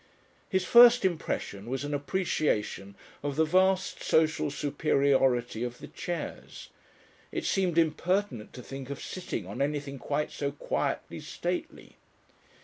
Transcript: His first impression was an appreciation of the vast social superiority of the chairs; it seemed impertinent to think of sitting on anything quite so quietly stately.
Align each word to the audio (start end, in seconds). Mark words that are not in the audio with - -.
His 0.49 0.65
first 0.65 1.05
impression 1.05 1.69
was 1.69 1.83
an 1.83 1.93
appreciation 1.93 2.95
of 3.21 3.35
the 3.35 3.45
vast 3.45 4.01
social 4.01 4.49
superiority 4.49 5.63
of 5.63 5.77
the 5.77 5.89
chairs; 5.89 6.69
it 7.31 7.45
seemed 7.45 7.77
impertinent 7.77 8.51
to 8.53 8.63
think 8.63 8.89
of 8.89 8.99
sitting 8.99 9.45
on 9.45 9.61
anything 9.61 9.99
quite 9.99 10.31
so 10.31 10.53
quietly 10.53 11.19
stately. 11.19 11.97